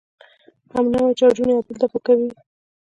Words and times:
همنوع 0.75 1.07
چارجونه 1.19 1.51
یو 1.53 1.63
بل 1.65 1.75
دفع 1.81 1.99
کوي. 2.05 2.29